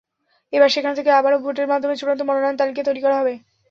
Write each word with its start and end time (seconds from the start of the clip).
এবার 0.53 0.69
সেখান 0.69 0.93
থেকে 0.95 1.09
আবারও 1.11 1.43
ভোটের 1.43 1.67
মাধ্যমে 1.71 1.99
চূড়ান্ত 1.99 2.21
মনোনয়ন 2.23 2.59
তালিকা 2.59 2.81
তৈরি 2.87 3.01
করা 3.01 3.15
হবে। 3.19 3.33